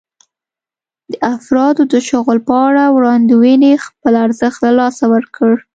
[1.11, 5.51] د افرادو د شغل په اړه وړاندوېنې خپل ارزښت له لاسه ورکړ.